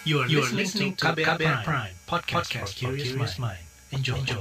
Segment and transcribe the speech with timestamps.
[0.00, 3.60] You are, you are listening to KBR, KBR Prime, Prime podcast, podcast for curious mind.
[3.92, 4.16] Enjoy.
[4.16, 4.40] Enjoy.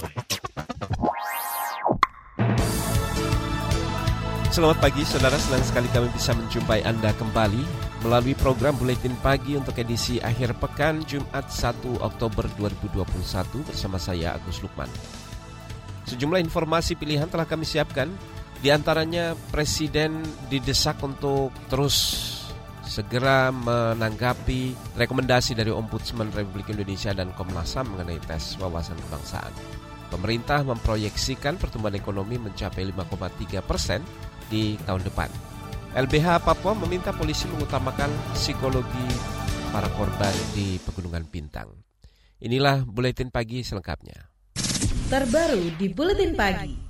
[4.55, 7.59] Selamat pagi saudara, senang sekali kami bisa menjumpai Anda kembali
[8.07, 13.03] melalui program Buletin Pagi untuk edisi akhir pekan Jumat 1 Oktober 2021
[13.67, 14.87] bersama saya Agus Lukman.
[16.07, 18.07] Sejumlah informasi pilihan telah kami siapkan,
[18.63, 21.95] di antaranya Presiden didesak untuk terus
[22.89, 29.53] segera menanggapi rekomendasi dari Ombudsman Republik Indonesia dan Komnas HAM mengenai tes wawasan kebangsaan.
[30.09, 34.01] Pemerintah memproyeksikan pertumbuhan ekonomi mencapai 5,3 persen
[34.49, 35.29] di tahun depan.
[35.93, 39.05] LBH Papua meminta polisi mengutamakan psikologi
[39.69, 41.69] para korban di Pegunungan Bintang.
[42.41, 44.17] Inilah buletin pagi selengkapnya.
[45.13, 46.88] Terbaru di buletin pagi.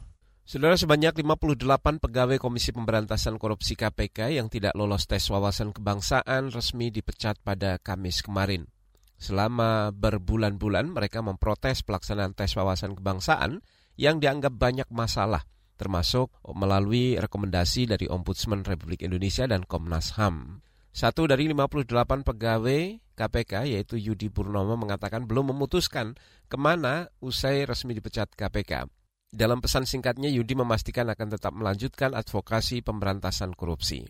[0.50, 6.90] Saudara sebanyak 58 pegawai Komisi Pemberantasan Korupsi KPK yang tidak lolos tes wawasan kebangsaan resmi
[6.90, 8.66] dipecat pada Kamis kemarin.
[9.22, 13.62] Selama berbulan-bulan mereka memprotes pelaksanaan tes wawasan kebangsaan
[13.94, 15.46] yang dianggap banyak masalah,
[15.78, 20.66] termasuk melalui rekomendasi dari Ombudsman Republik Indonesia dan Komnas HAM.
[20.90, 26.18] Satu dari 58 pegawai KPK yaitu Yudi Purnomo mengatakan belum memutuskan
[26.50, 28.99] ke mana usai resmi dipecat KPK.
[29.30, 34.10] Dalam pesan singkatnya, Yudi memastikan akan tetap melanjutkan advokasi pemberantasan korupsi.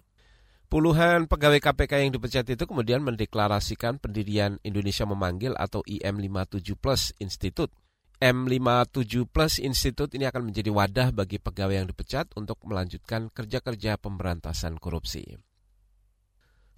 [0.70, 7.74] Puluhan pegawai KPK yang dipecat itu kemudian mendeklarasikan pendirian Indonesia Memanggil atau IM57 Plus Institute.
[8.22, 14.78] M57 Plus Institute ini akan menjadi wadah bagi pegawai yang dipecat untuk melanjutkan kerja-kerja pemberantasan
[14.78, 15.49] korupsi.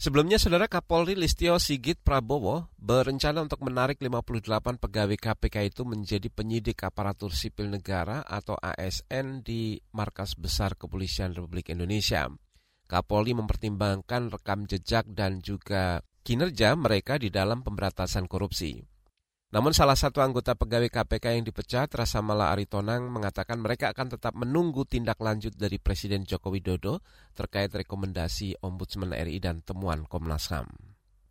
[0.02, 6.82] Sebelumnya, Saudara Kapolri Listio Sigit Prabowo berencana untuk menarik 58 pegawai KPK itu menjadi penyidik
[6.82, 12.26] aparatur sipil negara atau ASN di Markas Besar Kepolisian Republik Indonesia.
[12.90, 18.82] Kapolri mempertimbangkan rekam jejak dan juga kinerja mereka di dalam pemberantasan korupsi.
[19.52, 24.32] Namun salah satu anggota pegawai KPK yang dipecat, Rasa Mala Aritonang, mengatakan mereka akan tetap
[24.32, 27.04] menunggu tindak lanjut dari Presiden Joko Widodo
[27.36, 30.72] terkait rekomendasi Ombudsman RI dan temuan Komnas HAM.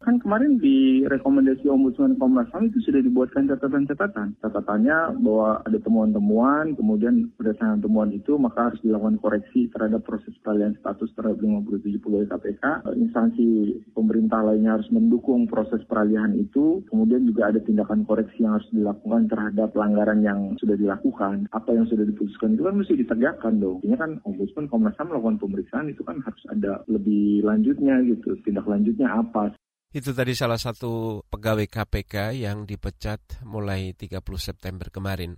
[0.00, 4.32] Kan kemarin di rekomendasi Ombudsman Komnas HAM itu sudah dibuatkan catatan-catatan.
[4.40, 10.72] Catatannya bahwa ada temuan-temuan, kemudian berdasarkan temuan itu maka harus dilakukan koreksi terhadap proses peralihan
[10.80, 12.64] status terhadap 57 pegawai KPK.
[12.96, 13.46] Instansi
[13.92, 16.80] pemerintah lainnya harus mendukung proses peralihan itu.
[16.88, 21.44] Kemudian juga ada tindakan koreksi yang harus dilakukan terhadap pelanggaran yang sudah dilakukan.
[21.52, 23.84] Apa yang sudah diputuskan itu kan mesti ditegakkan dong.
[23.84, 28.40] Ini kan Ombudsman Komnas HAM melakukan pemeriksaan itu kan harus ada lebih lanjutnya gitu.
[28.40, 29.52] Tindak lanjutnya apa?
[29.90, 35.34] Itu tadi salah satu pegawai KPK yang dipecat mulai 30 September kemarin.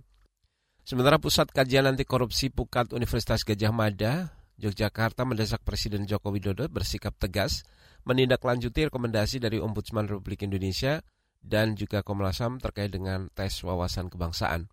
[0.85, 4.29] Sementara Pusat Kajian Anti Korupsi Pukat Universitas Gajah Mada,
[4.61, 7.65] Yogyakarta mendesak Presiden Joko Widodo bersikap tegas
[8.05, 11.01] menindaklanjuti rekomendasi dari Ombudsman Republik Indonesia
[11.41, 14.69] dan juga Komnas HAM terkait dengan tes wawasan kebangsaan.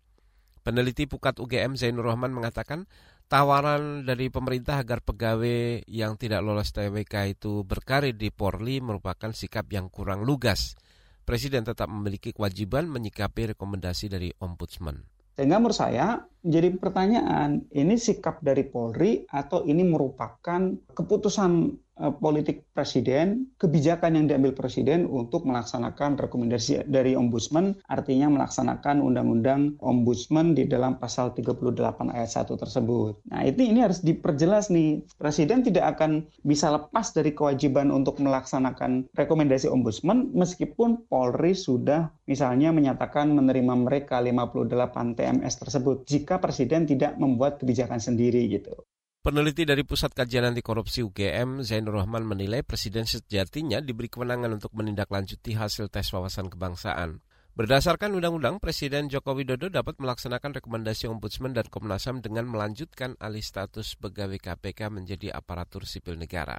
[0.61, 2.85] Peneliti Pukat UGM Zainur Rahman mengatakan
[3.31, 9.71] tawaran dari pemerintah agar pegawai yang tidak lolos TWK itu berkarir di Polri merupakan sikap
[9.71, 10.75] yang kurang lugas.
[11.23, 14.99] Presiden tetap memiliki kewajiban menyikapi rekomendasi dari Ombudsman.
[15.31, 21.71] Sehingga menurut saya menjadi pertanyaan, ini sikap dari Polri atau ini merupakan keputusan
[22.09, 30.57] politik presiden, kebijakan yang diambil presiden untuk melaksanakan rekomendasi dari ombudsman, artinya melaksanakan undang-undang ombudsman
[30.57, 33.21] di dalam pasal 38 ayat 1 tersebut.
[33.29, 35.05] Nah, ini ini harus diperjelas nih.
[35.21, 42.71] Presiden tidak akan bisa lepas dari kewajiban untuk melaksanakan rekomendasi ombudsman meskipun Polri sudah misalnya
[42.71, 48.73] menyatakan menerima mereka 58 TMS tersebut jika presiden tidak membuat kebijakan sendiri gitu.
[49.21, 54.73] Peneliti dari Pusat Kajian Anti Korupsi UGM, Zainur Rahman menilai Presiden sejatinya diberi kewenangan untuk
[54.73, 57.21] menindaklanjuti hasil tes wawasan kebangsaan.
[57.53, 63.45] Berdasarkan undang-undang, Presiden Joko Widodo dapat melaksanakan rekomendasi Ombudsman dan Komnas HAM dengan melanjutkan alih
[63.45, 66.57] status pegawai KPK menjadi aparatur sipil negara.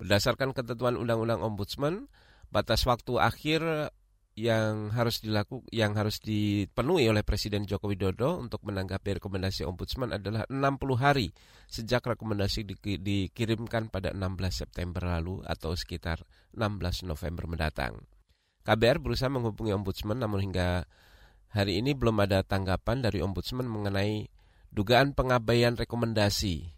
[0.00, 2.08] Berdasarkan ketentuan Undang-Undang Ombudsman,
[2.48, 3.92] batas waktu akhir
[4.32, 10.48] yang harus dilakukan yang harus dipenuhi oleh Presiden Joko Widodo untuk menanggapi rekomendasi Ombudsman adalah
[10.48, 11.36] 60 hari
[11.68, 16.24] sejak rekomendasi di, dikirimkan pada 16 September lalu atau sekitar
[16.56, 18.00] 16 November mendatang.
[18.64, 20.88] KBR berusaha menghubungi Ombudsman namun hingga
[21.52, 24.32] hari ini belum ada tanggapan dari Ombudsman mengenai
[24.72, 26.72] dugaan pengabaian rekomendasi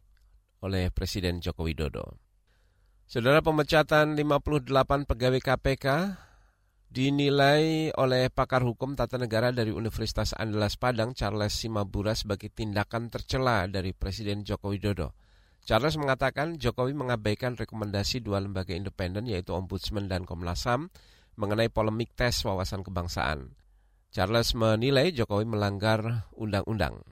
[0.66, 2.18] oleh Presiden Joko Widodo.
[3.06, 5.86] Saudara pemecatan 58 pegawai KPK
[6.94, 13.67] dinilai oleh pakar hukum tata negara dari Universitas Andalas Padang Charles Simabura sebagai tindakan tercela
[13.67, 15.11] dari Presiden Joko Widodo.
[15.67, 20.87] Charles mengatakan Jokowi mengabaikan rekomendasi dua lembaga independen yaitu Ombudsman dan Komnas HAM
[21.35, 23.58] mengenai polemik tes wawasan kebangsaan.
[24.14, 27.02] Charles menilai Jokowi melanggar undang-undang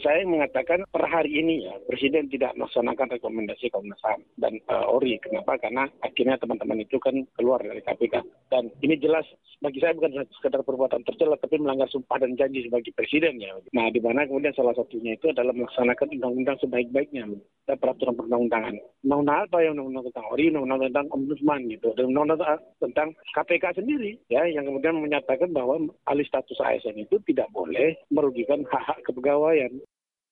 [0.00, 5.18] saya mengatakan per hari ini ya Presiden tidak melaksanakan rekomendasi Komnas HAM dan uh, ORI.
[5.22, 5.56] Kenapa?
[5.58, 8.22] Karena akhirnya teman-teman itu kan keluar dari KPK.
[8.52, 9.24] Dan ini jelas
[9.58, 13.58] bagi saya bukan sekedar perbuatan tercela tapi melanggar sumpah dan janji sebagai Presiden ya.
[13.74, 17.24] Nah, di mana kemudian salah satunya itu adalah melaksanakan undang-undang sebaik-baiknya
[17.66, 18.74] dan peraturan perundang-undangan.
[19.04, 24.12] Undang-undang apa yang undang-undang tentang ORI, undang-undang tentang Ombudsman gitu, dan undang-undang tentang KPK sendiri
[24.30, 29.77] ya yang kemudian menyatakan bahwa alih status ASN itu tidak boleh merugikan hak-hak kepegawaian.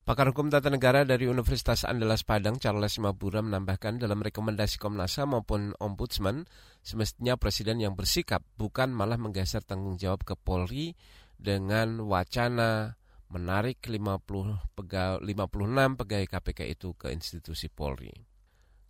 [0.06, 5.35] Pakar Hukum Tata Negara dari Universitas Andalas Padang, Charles Simabura menambahkan dalam rekomendasi Komnas HAM
[5.35, 6.47] maupun Ombudsman,
[6.79, 10.94] semestinya Presiden yang bersikap bukan malah menggeser tanggung jawab ke Polri
[11.35, 12.94] dengan wacana
[13.35, 18.14] menarik 50 pega, 56 pegawai KPK itu ke institusi Polri.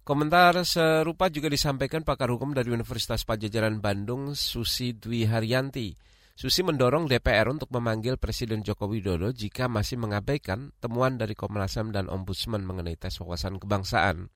[0.04, 5.96] Komentar serupa juga disampaikan pakar hukum dari Universitas Pajajaran Bandung, Susi Dwi Haryanti.
[6.36, 11.96] Susi mendorong DPR untuk memanggil Presiden Joko Widodo jika masih mengabaikan temuan dari Komnas HAM
[11.96, 14.28] dan Ombudsman mengenai tes wawasan kebangsaan.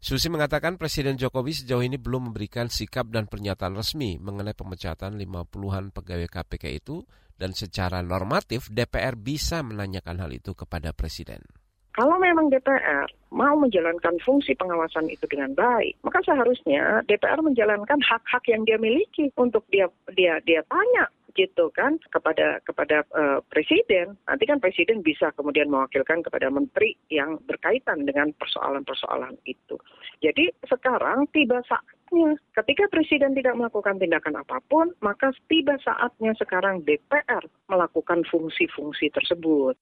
[0.00, 5.92] Susi mengatakan Presiden Jokowi sejauh ini belum memberikan sikap dan pernyataan resmi mengenai pemecatan 50-an
[5.92, 7.04] pegawai KPK itu
[7.36, 11.44] dan secara normatif DPR bisa menanyakan hal itu kepada Presiden.
[11.92, 18.48] Kalau memang DPR mau menjalankan fungsi pengawasan itu dengan baik, maka seharusnya DPR menjalankan hak-hak
[18.48, 24.14] yang dia miliki untuk dia dia dia tanya gitu kan kepada kepada uh, presiden.
[24.26, 29.76] Nanti kan presiden bisa kemudian mewakilkan kepada menteri yang berkaitan dengan persoalan-persoalan itu.
[30.22, 36.86] Jadi sekarang tiba saatnya ketika presiden tidak melakukan tindakan apa pun maka tiba saatnya sekarang
[36.86, 39.74] DPR melakukan fungsi-fungsi tersebut.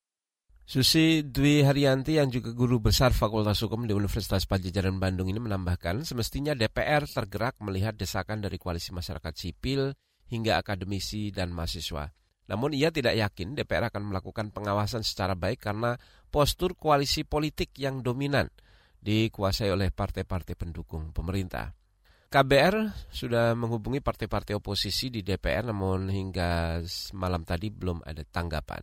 [0.63, 6.07] Susi Dwi Haryanti yang juga guru besar Fakultas Hukum di Universitas Pajajaran Bandung ini menambahkan
[6.07, 9.91] semestinya DPR tergerak melihat desakan dari koalisi masyarakat sipil
[10.33, 12.09] hingga akademisi dan mahasiswa.
[12.49, 16.01] Namun ia tidak yakin DPR akan melakukan pengawasan secara baik karena
[16.33, 18.49] postur koalisi politik yang dominan
[18.99, 21.77] dikuasai oleh partai-partai pendukung pemerintah.
[22.33, 26.81] KBR sudah menghubungi partai-partai oposisi di DPR namun hingga
[27.13, 28.81] malam tadi belum ada tanggapan.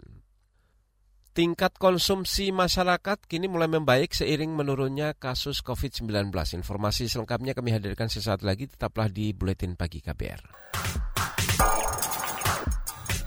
[1.34, 6.30] Tingkat konsumsi masyarakat kini mulai membaik seiring menurunnya kasus COVID-19.
[6.34, 10.69] Informasi selengkapnya kami hadirkan sesaat lagi, tetaplah di Buletin Pagi KBR.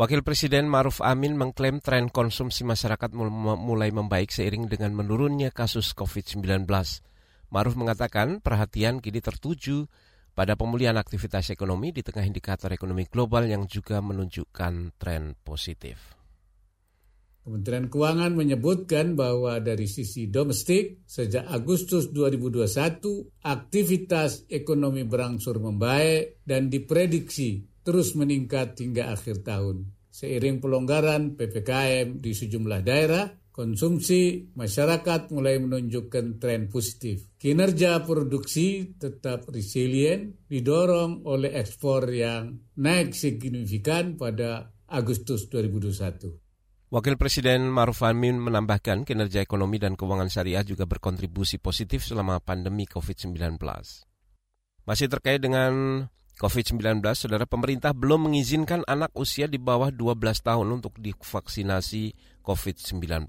[0.00, 6.64] Wakil Presiden Maruf Amin mengklaim tren konsumsi masyarakat mulai membaik seiring dengan menurunnya kasus COVID-19.
[7.52, 9.84] Maruf mengatakan perhatian kini tertuju
[10.32, 16.16] pada pemulihan aktivitas ekonomi di tengah indikator ekonomi global yang juga menunjukkan tren positif.
[17.44, 26.72] Kementerian Keuangan menyebutkan bahwa dari sisi domestik, sejak Agustus 2021, aktivitas ekonomi berangsur membaik dan
[26.72, 29.90] diprediksi terus meningkat hingga akhir tahun.
[30.10, 37.30] Seiring pelonggaran PPKM di sejumlah daerah, konsumsi masyarakat mulai menunjukkan tren positif.
[37.38, 46.50] Kinerja produksi tetap resilient, didorong oleh ekspor yang naik signifikan pada Agustus 2021.
[46.90, 52.82] Wakil Presiden Maruf Amin menambahkan kinerja ekonomi dan keuangan syariah juga berkontribusi positif selama pandemi
[52.82, 53.62] COVID-19.
[54.90, 56.02] Masih terkait dengan
[56.40, 63.28] COVID-19, saudara pemerintah belum mengizinkan anak usia di bawah 12 tahun untuk divaksinasi COVID-19.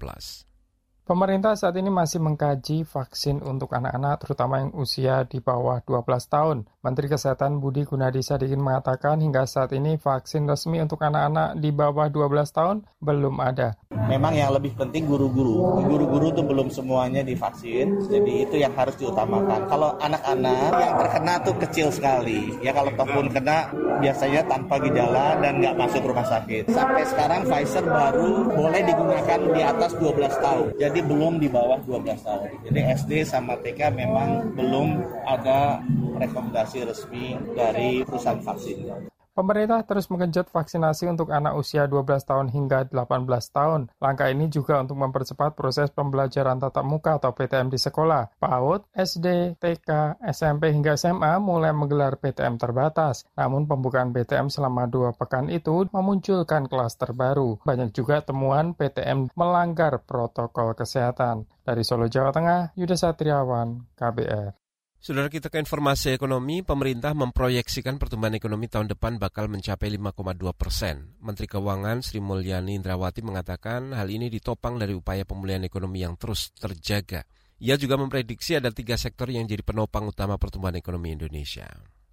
[1.04, 6.64] Pemerintah saat ini masih mengkaji vaksin untuk anak-anak, terutama yang usia di bawah 12 tahun.
[6.82, 12.10] Menteri Kesehatan Budi Gunadi Sadikin mengatakan hingga saat ini vaksin resmi untuk anak-anak di bawah
[12.10, 13.78] 12 tahun belum ada.
[14.10, 15.78] Memang yang lebih penting guru-guru.
[15.86, 19.70] Guru-guru itu belum semuanya divaksin, jadi itu yang harus diutamakan.
[19.70, 22.50] Kalau anak-anak yang terkena tuh kecil sekali.
[22.66, 23.70] Ya kalau ataupun kena
[24.02, 26.66] biasanya tanpa gejala dan nggak masuk rumah sakit.
[26.66, 30.74] Sampai sekarang Pfizer baru boleh digunakan di atas 12 tahun.
[30.82, 32.50] Jadi belum di bawah 12 tahun.
[32.66, 34.98] Jadi SD sama TK memang belum
[35.30, 35.78] ada
[36.18, 39.12] rekomendasi resmi dari perusahaan vaksin.
[39.32, 43.88] Pemerintah terus menggenjot vaksinasi untuk anak usia 12 tahun hingga 18 tahun.
[43.96, 48.36] Langkah ini juga untuk mempercepat proses pembelajaran tatap muka atau PTM di sekolah.
[48.36, 53.24] PAUD, SD, TK, SMP hingga SMA mulai menggelar PTM terbatas.
[53.32, 57.56] Namun pembukaan PTM selama dua pekan itu memunculkan kelas terbaru.
[57.64, 61.48] Banyak juga temuan PTM melanggar protokol kesehatan.
[61.64, 64.61] Dari Solo, Jawa Tengah, Yuda Satriawan, KBR.
[65.02, 70.14] Saudara kita ke informasi ekonomi, pemerintah memproyeksikan pertumbuhan ekonomi tahun depan bakal mencapai 5,2
[70.54, 71.18] persen.
[71.18, 76.54] Menteri Keuangan Sri Mulyani Indrawati mengatakan hal ini ditopang dari upaya pemulihan ekonomi yang terus
[76.54, 77.26] terjaga.
[77.58, 81.66] Ia juga memprediksi ada tiga sektor yang jadi penopang utama pertumbuhan ekonomi Indonesia.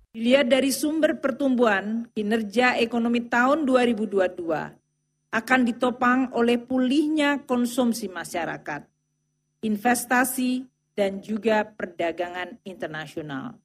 [0.09, 8.81] Dilihat dari sumber pertumbuhan, kinerja ekonomi tahun 2022 akan ditopang oleh pulihnya konsumsi masyarakat,
[9.61, 10.65] investasi,
[10.99, 13.55] dan juga perdagangan internasional.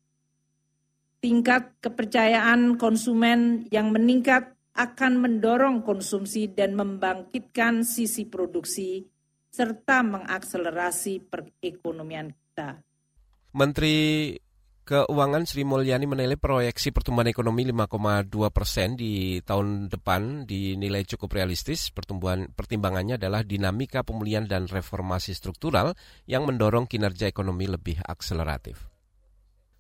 [1.18, 9.02] Tingkat kepercayaan konsumen yang meningkat akan mendorong konsumsi dan membangkitkan sisi produksi
[9.50, 12.78] serta mengakselerasi perekonomian kita.
[13.50, 14.34] Menteri
[14.84, 21.88] Keuangan Sri Mulyani menilai proyeksi pertumbuhan ekonomi 5,2 persen di tahun depan dinilai cukup realistis.
[21.88, 25.96] Pertumbuhan pertimbangannya adalah dinamika pemulihan dan reformasi struktural
[26.28, 28.92] yang mendorong kinerja ekonomi lebih akseleratif.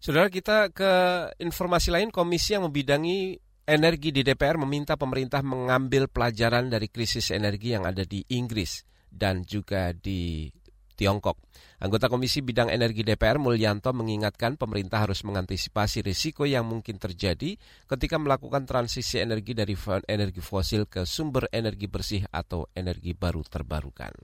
[0.00, 0.92] Saudara kita ke
[1.36, 3.36] informasi lain, komisi yang membidangi
[3.68, 9.44] energi di DPR meminta pemerintah mengambil pelajaran dari krisis energi yang ada di Inggris dan
[9.44, 10.48] juga di
[10.94, 11.36] Tiongkok.
[11.82, 17.58] Anggota Komisi Bidang Energi DPR Mulyanto mengingatkan pemerintah harus mengantisipasi risiko yang mungkin terjadi
[17.90, 19.74] ketika melakukan transisi energi dari
[20.06, 24.14] energi fosil ke sumber energi bersih atau energi baru terbarukan.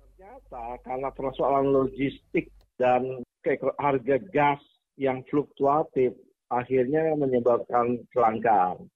[0.00, 2.48] Ternyata karena persoalan logistik
[2.80, 3.22] dan
[3.78, 4.60] harga gas
[4.98, 6.16] yang fluktuatif
[6.48, 8.88] akhirnya menyebabkan kelangkaan.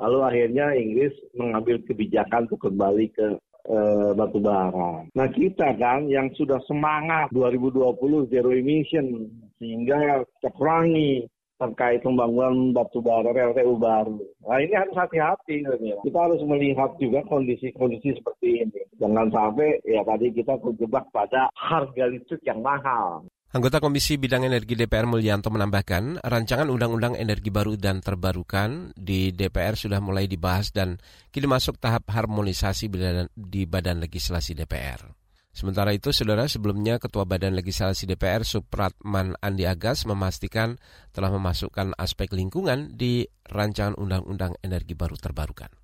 [0.00, 3.36] Lalu akhirnya Inggris mengambil kebijakan untuk kembali ke
[3.68, 5.04] uh, batu bara.
[5.12, 9.28] Nah kita kan yang sudah semangat 2020 zero emission
[9.60, 11.28] sehingga kita kurangi
[11.60, 14.16] terkait pembangunan batu bara RTU baru.
[14.48, 15.60] Nah ini harus hati-hati.
[16.00, 18.80] Kita harus melihat juga kondisi-kondisi seperti ini.
[18.96, 23.28] Jangan sampai ya tadi kita terjebak pada harga listrik yang mahal.
[23.50, 29.74] Anggota Komisi Bidang Energi DPR Mulyanto menambahkan, rancangan Undang-Undang Energi Baru dan Terbarukan di DPR
[29.74, 31.02] sudah mulai dibahas dan
[31.34, 32.86] kini masuk tahap harmonisasi
[33.34, 35.02] di Badan Legislasi DPR.
[35.50, 40.78] Sementara itu, saudara sebelumnya Ketua Badan Legislasi DPR Supratman Andi Agas memastikan
[41.10, 45.79] telah memasukkan aspek lingkungan di rancangan Undang-Undang Energi Baru Terbarukan.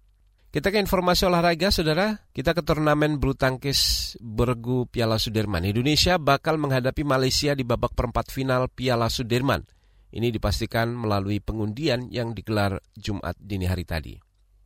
[0.57, 2.17] Kita ke informasi olahraga, saudara.
[2.33, 5.69] Kita ke turnamen bulu tangkis bergu Piala Sudirman.
[5.69, 9.69] Indonesia bakal menghadapi Malaysia di babak perempat final Piala Sudirman.
[10.17, 14.17] Ini dipastikan melalui pengundian yang digelar Jumat dini hari tadi.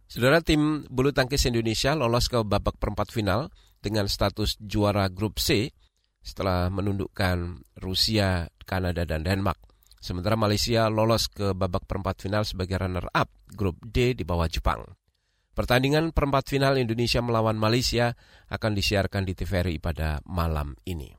[0.06, 3.50] Saudara tim bulu tangkis Indonesia lolos ke babak perempat final
[3.82, 5.74] dengan status juara grup C
[6.22, 9.58] setelah menundukkan Rusia, Kanada, dan Denmark.
[9.98, 13.26] Sementara Malaysia lolos ke babak perempat final sebagai runner-up
[13.58, 14.99] grup D di bawah Jepang.
[15.60, 18.16] Pertandingan perempat final Indonesia melawan Malaysia
[18.48, 21.12] akan disiarkan di TVRI pada malam ini.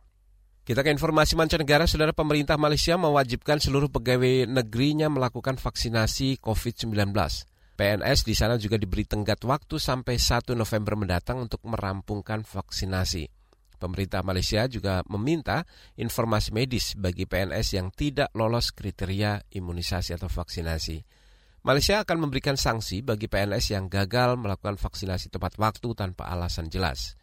[0.66, 7.14] Kita ke informasi mancanegara, saudara pemerintah Malaysia mewajibkan seluruh pegawai negerinya melakukan vaksinasi COVID-19.
[7.78, 13.30] PNS di sana juga diberi tenggat waktu sampai 1 November mendatang untuk merampungkan vaksinasi.
[13.78, 15.70] Pemerintah Malaysia juga meminta
[16.02, 21.21] informasi medis bagi PNS yang tidak lolos kriteria imunisasi atau vaksinasi.
[21.62, 27.14] Malaysia akan memberikan sanksi bagi PNS yang gagal melakukan vaksinasi tepat waktu tanpa alasan jelas.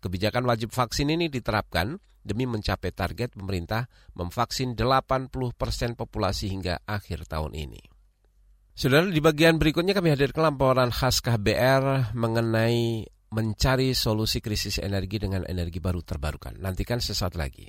[0.00, 7.28] Kebijakan wajib vaksin ini diterapkan demi mencapai target pemerintah memvaksin 80 persen populasi hingga akhir
[7.28, 7.84] tahun ini.
[8.72, 13.04] Saudara, di bagian berikutnya kami hadirkan laporan khas KBR mengenai
[13.36, 16.56] mencari solusi krisis energi dengan energi baru terbarukan.
[16.56, 17.68] Nantikan sesaat lagi.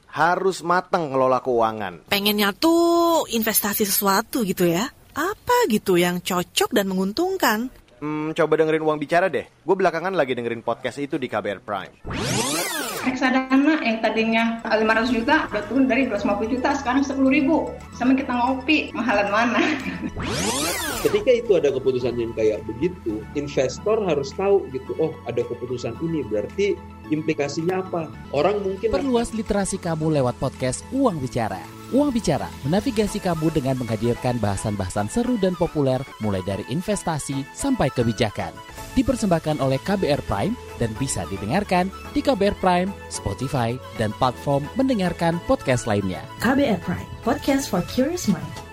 [0.11, 2.11] harus matang ngelola keuangan.
[2.11, 4.91] Pengennya tuh investasi sesuatu gitu ya.
[5.11, 7.71] Apa gitu yang cocok dan menguntungkan?
[8.01, 9.45] Hmm, coba dengerin uang bicara deh.
[9.61, 11.93] Gue belakangan lagi dengerin podcast itu di KBR Prime.
[13.01, 17.69] Reksadana yang tadinya 500 juta udah turun dari 250 juta sekarang 10 ribu.
[17.93, 19.61] Sama kita ngopi, mahalan mana?
[21.01, 26.21] Ketika itu ada keputusan yang kayak begitu, investor harus tahu gitu, oh ada keputusan ini
[26.29, 26.77] berarti
[27.09, 28.07] implikasinya apa?
[28.31, 31.59] Orang mungkin perluas literasi kamu lewat podcast Uang Bicara.
[31.91, 38.55] Uang Bicara menavigasi kamu dengan menghadirkan bahasan-bahasan seru dan populer mulai dari investasi sampai kebijakan.
[38.95, 45.83] Dipersembahkan oleh KBR Prime dan bisa didengarkan di KBR Prime, Spotify, dan platform mendengarkan podcast
[45.83, 46.23] lainnya.
[46.39, 48.70] KBR Prime, podcast for curious mind.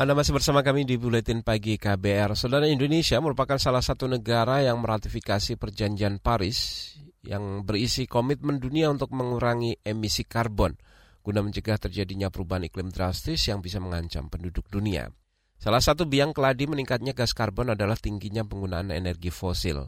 [0.00, 2.32] Anda masih bersama kami di Buletin Pagi KBR.
[2.32, 6.88] Saudara Indonesia merupakan salah satu negara yang meratifikasi perjanjian Paris
[7.20, 10.72] yang berisi komitmen dunia untuk mengurangi emisi karbon
[11.20, 15.12] guna mencegah terjadinya perubahan iklim drastis yang bisa mengancam penduduk dunia.
[15.60, 19.84] Salah satu biang keladi meningkatnya gas karbon adalah tingginya penggunaan energi fosil.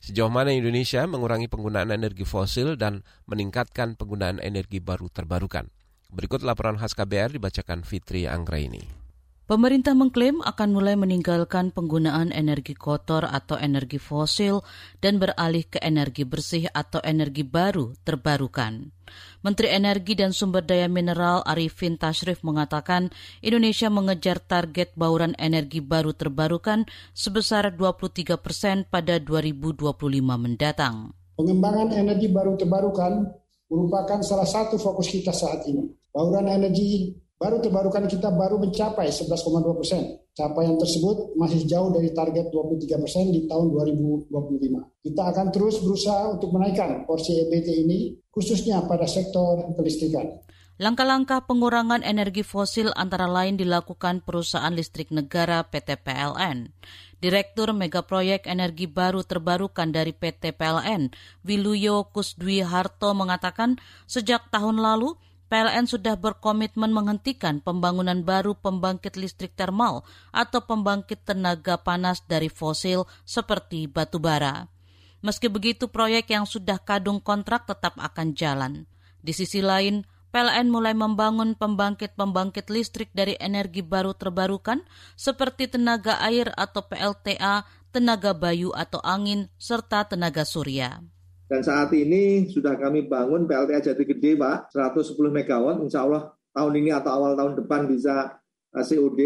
[0.00, 5.68] Sejauh mana Indonesia mengurangi penggunaan energi fosil dan meningkatkan penggunaan energi baru terbarukan?
[6.08, 8.99] Berikut laporan khas KBR dibacakan Fitri Anggraini.
[9.50, 14.62] Pemerintah mengklaim akan mulai meninggalkan penggunaan energi kotor atau energi fosil
[15.02, 18.94] dan beralih ke energi bersih atau energi baru terbarukan.
[19.42, 23.10] Menteri Energi dan Sumber Daya Mineral Arifin Tashrif mengatakan
[23.42, 29.82] Indonesia mengejar target bauran energi baru terbarukan sebesar 23 persen pada 2025
[30.38, 31.10] mendatang.
[31.34, 33.26] Pengembangan energi baru terbarukan
[33.66, 35.90] merupakan salah satu fokus kita saat ini.
[36.14, 40.20] Bauran energi baru terbarukan kita baru mencapai 11,2 persen.
[40.36, 43.72] Capaian tersebut masih jauh dari target 23 persen di tahun
[44.28, 44.28] 2025.
[45.08, 50.44] Kita akan terus berusaha untuk menaikkan porsi EBT ini, khususnya pada sektor kelistrikan.
[50.80, 56.72] Langkah-langkah pengurangan energi fosil antara lain dilakukan perusahaan listrik negara PT PLN.
[57.20, 61.12] Direktur Megaproyek Energi Baru Terbarukan dari PT PLN,
[61.44, 63.76] Wiluyo Kusdwi Harto mengatakan
[64.08, 65.20] sejak tahun lalu
[65.50, 73.10] PLN sudah berkomitmen menghentikan pembangunan baru pembangkit listrik termal atau pembangkit tenaga panas dari fosil
[73.26, 74.70] seperti batu bara.
[75.26, 78.86] Meski begitu, proyek yang sudah kadung kontrak tetap akan jalan.
[79.20, 84.86] Di sisi lain, PLN mulai membangun pembangkit-pembangkit listrik dari energi baru terbarukan
[85.18, 91.02] seperti tenaga air atau PLTA, tenaga bayu atau angin, serta tenaga surya.
[91.50, 95.82] Dan saat ini sudah kami bangun PLTA Jati Gede, Pak, 110 MW.
[95.82, 98.38] Insya Allah tahun ini atau awal tahun depan bisa
[98.70, 99.20] eh, COD.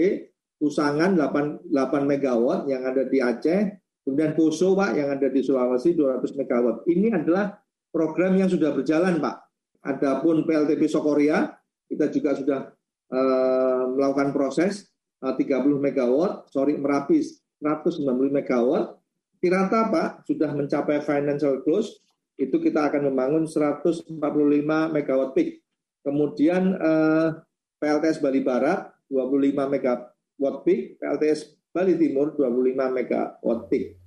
[0.64, 3.60] Usangan 8, 8 MW yang ada di Aceh.
[4.08, 6.88] Kemudian Poso, Pak, yang ada di Sulawesi 200 MW.
[6.88, 7.60] Ini adalah
[7.92, 9.36] program yang sudah berjalan, Pak.
[9.84, 11.52] Adapun PLTP Sokoria,
[11.84, 12.60] kita juga sudah
[13.12, 14.88] uh, melakukan proses
[15.20, 17.20] uh, 30 MW, sorry Merapi
[17.60, 18.70] 190 MW.
[19.44, 22.03] Tirata Pak sudah mencapai financial close
[22.34, 24.10] itu kita akan membangun 145
[24.90, 25.62] megawatt peak.
[26.04, 27.28] Kemudian eh,
[27.78, 34.04] PLTS Bali Barat 25 megawatt peak, PLTS Bali Timur 25 megawatt peak.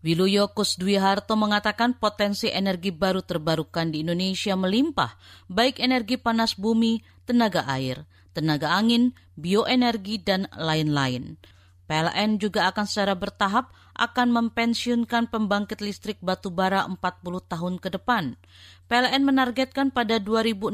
[0.00, 5.12] Wiluyo Kusdwi Harto mengatakan potensi energi baru terbarukan di Indonesia melimpah,
[5.52, 11.36] baik energi panas bumi, tenaga air, tenaga angin, bioenergi, dan lain-lain.
[11.84, 16.96] PLN juga akan secara bertahap akan mempensiunkan pembangkit listrik batu bara 40
[17.44, 18.40] tahun ke depan.
[18.88, 20.72] PLN menargetkan pada 2060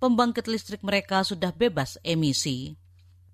[0.00, 2.80] pembangkit listrik mereka sudah bebas emisi.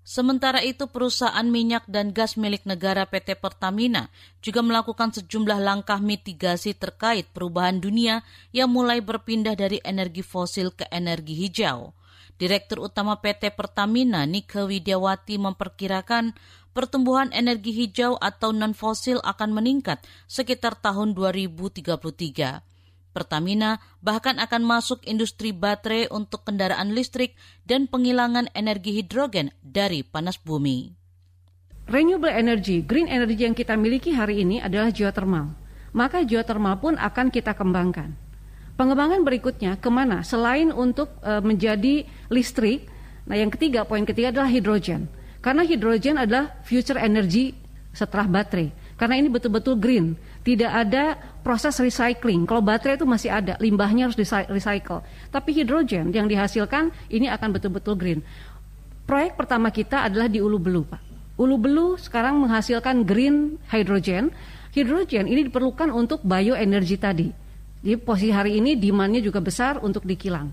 [0.07, 4.07] Sementara itu, perusahaan minyak dan gas milik negara PT Pertamina
[4.39, 8.23] juga melakukan sejumlah langkah mitigasi terkait perubahan dunia
[8.55, 11.91] yang mulai berpindah dari energi fosil ke energi hijau.
[12.39, 16.37] Direktur Utama PT Pertamina, Nike Widiawati, memperkirakan
[16.77, 19.97] pertumbuhan energi hijau atau non-fosil akan meningkat
[20.29, 21.89] sekitar tahun 2033.
[23.17, 27.33] Pertamina bahkan akan masuk industri baterai untuk kendaraan listrik
[27.65, 30.93] dan penghilangan energi hidrogen dari panas bumi.
[31.89, 35.57] Renewable energy, green energy yang kita miliki hari ini adalah geothermal.
[35.97, 38.13] Maka geothermal pun akan kita kembangkan.
[38.77, 40.21] Pengembangan berikutnya ke mana?
[40.21, 42.85] Selain untuk e, menjadi listrik,
[43.25, 45.09] nah yang ketiga, poin ketiga adalah hidrogen.
[45.39, 47.53] Karena hidrogen adalah future energy
[47.93, 48.69] setelah baterai.
[48.97, 52.49] Karena ini betul-betul green, tidak ada proses recycling.
[52.49, 54.17] Kalau baterai itu masih ada, limbahnya harus
[54.49, 55.05] recycle.
[55.29, 58.19] Tapi hidrogen yang dihasilkan ini akan betul-betul green.
[59.05, 61.01] Proyek pertama kita adalah di Ulu Belu, Pak.
[61.37, 64.33] Ulu Belu sekarang menghasilkan green hydrogen.
[64.73, 67.29] Hidrogen ini diperlukan untuk bioenergi tadi.
[67.85, 70.49] Jadi posisi hari ini demandnya juga besar untuk dikilang.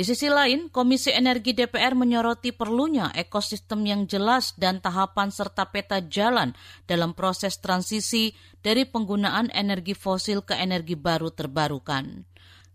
[0.00, 6.00] Di sisi lain, Komisi Energi DPR menyoroti perlunya ekosistem yang jelas dan tahapan serta peta
[6.00, 6.56] jalan
[6.88, 8.32] dalam proses transisi
[8.64, 12.24] dari penggunaan energi fosil ke energi baru terbarukan.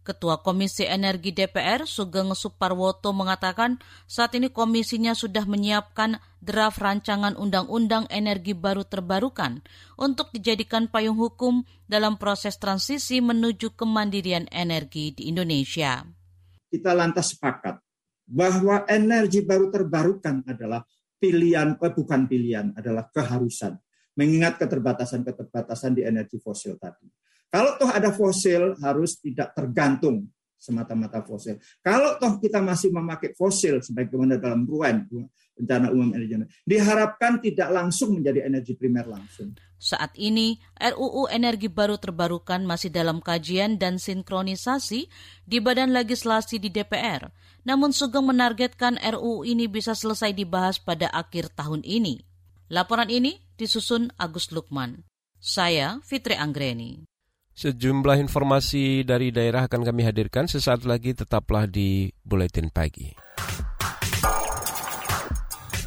[0.06, 8.06] Ketua Komisi Energi DPR Sugeng Suparwoto mengatakan saat ini komisinya sudah menyiapkan draft rancangan undang-undang
[8.14, 9.66] energi baru terbarukan
[9.98, 16.06] untuk dijadikan payung hukum dalam proses transisi menuju kemandirian energi di Indonesia.
[16.76, 17.80] Kita lantas sepakat
[18.28, 20.84] bahwa energi baru terbarukan adalah
[21.16, 23.80] pilihan, eh, bukan pilihan, adalah keharusan.
[24.20, 27.08] Mengingat keterbatasan-keterbatasan di energi fosil tadi.
[27.48, 31.62] Kalau toh ada fosil harus tidak tergantung semata-mata fosil.
[31.84, 35.06] Kalau toh kita masih memakai fosil sebagaimana dalam RUAN,
[35.56, 36.36] rencana umum energi,
[36.68, 39.56] diharapkan tidak langsung menjadi energi primer langsung.
[39.76, 45.12] Saat ini, RUU Energi Baru Terbarukan masih dalam kajian dan sinkronisasi
[45.46, 47.30] di Badan Legislasi di DPR.
[47.68, 52.24] Namun Sugeng menargetkan RUU ini bisa selesai dibahas pada akhir tahun ini.
[52.72, 55.06] Laporan ini disusun Agus Lukman.
[55.38, 57.15] Saya Fitri Anggreni.
[57.56, 63.16] Sejumlah informasi dari daerah akan kami hadirkan sesaat lagi tetaplah di Buletin Pagi.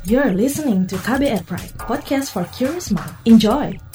[0.08, 3.12] You're listening to KBR Pride, podcast for curious mind.
[3.28, 3.87] Enjoy!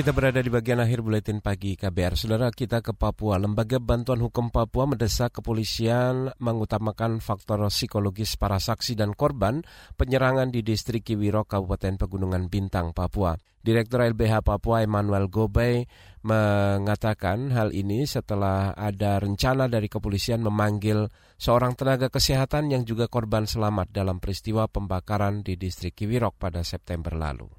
[0.00, 2.16] Kita berada di bagian akhir buletin pagi KBR.
[2.16, 3.36] Saudara kita ke Papua.
[3.36, 9.60] Lembaga Bantuan Hukum Papua mendesak kepolisian mengutamakan faktor psikologis para saksi dan korban
[10.00, 13.36] penyerangan di distrik Kiwiro, Kabupaten Pegunungan Bintang, Papua.
[13.60, 15.84] Direktur LBH Papua Emmanuel Gobey
[16.24, 23.44] mengatakan hal ini setelah ada rencana dari kepolisian memanggil seorang tenaga kesehatan yang juga korban
[23.44, 27.52] selamat dalam peristiwa pembakaran di distrik Kiwirok pada September lalu.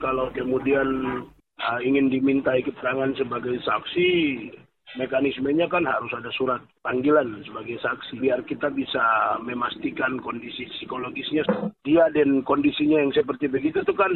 [0.00, 0.88] Kalau kemudian
[1.60, 4.08] uh, ingin dimintai keterangan sebagai saksi,
[4.94, 9.02] mekanismenya kan harus ada surat panggilan sebagai saksi biar kita bisa
[9.42, 11.42] memastikan kondisi psikologisnya
[11.82, 14.12] dia dan kondisinya yang seperti begitu itu kan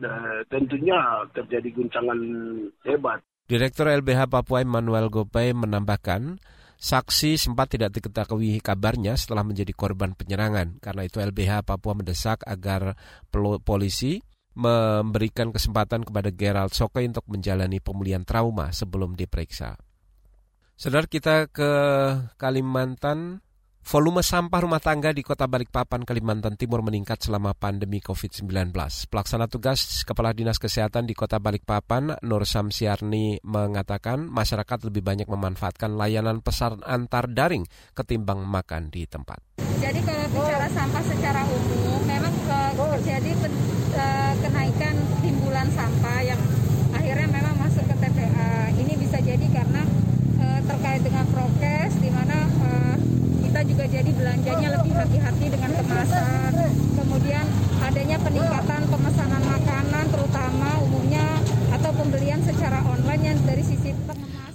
[0.00, 0.96] uh, tentunya
[1.36, 2.18] terjadi guncangan
[2.88, 3.20] hebat.
[3.44, 6.40] Direktur LBH Papua Emmanuel Gopay menambahkan,
[6.80, 10.80] saksi sempat tidak diketahui kabarnya setelah menjadi korban penyerangan.
[10.80, 12.96] Karena itu LBH Papua mendesak agar
[13.66, 19.76] polisi memberikan kesempatan kepada Gerald Soke untuk menjalani pemulihan trauma sebelum diperiksa.
[20.76, 21.70] Saudara kita ke
[22.36, 23.38] Kalimantan,
[23.86, 28.74] volume sampah rumah tangga di kota Balikpapan, Kalimantan Timur meningkat selama pandemi COVID-19.
[29.06, 35.94] Pelaksana tugas Kepala Dinas Kesehatan di kota Balikpapan, Nur Samsiarni, mengatakan masyarakat lebih banyak memanfaatkan
[35.94, 37.62] layanan pesan antar daring
[37.94, 39.38] ketimbang makan di tempat.
[39.78, 42.34] Jadi kalau bicara sampah secara umum, memang
[43.02, 43.34] terjadi
[43.98, 46.40] uh, kenaikan timbulan sampah yang
[46.94, 48.70] akhirnya memang masuk ke TPA.
[48.78, 49.82] Ini bisa jadi karena
[50.38, 52.96] uh, terkait dengan prokes, di mana uh,
[53.44, 56.52] kita juga jadi belanjanya lebih hati-hati dengan kemasan.
[56.96, 57.44] Kemudian
[57.84, 61.26] adanya peningkatan pemesanan makanan, terutama umumnya
[61.76, 63.92] atau pembelian secara online yang dari sisi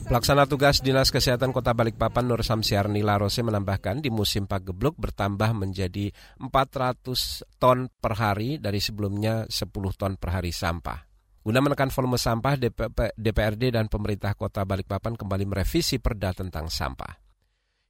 [0.08, 6.16] Pelaksana tugas Dinas Kesehatan Kota Balikpapan Nur Samsiarni Larose menambahkan di musim pagebluk bertambah menjadi
[6.40, 9.68] 400 ton per hari dari sebelumnya 10
[10.00, 11.07] ton per hari sampah.
[11.48, 12.60] Guna menekan volume sampah,
[13.16, 17.24] DPRD dan pemerintah Kota Balikpapan kembali merevisi perda tentang sampah.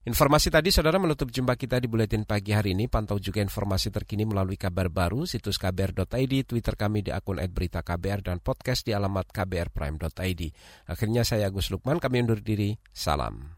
[0.05, 2.85] Informasi tadi saudara menutup jumpa kita di Buletin Pagi hari ini.
[2.85, 8.37] Pantau juga informasi terkini melalui kabar baru, situs kbr.id, Twitter kami di akun @beritaKBR dan
[8.45, 10.41] podcast di alamat kbrprime.id.
[10.85, 12.77] Akhirnya saya Agus Lukman, kami undur diri.
[12.93, 13.57] Salam.